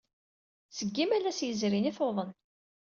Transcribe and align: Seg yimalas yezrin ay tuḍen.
Seg 0.77 0.89
yimalas 0.97 1.39
yezrin 1.47 1.89
ay 1.89 1.95
tuḍen. 1.97 2.31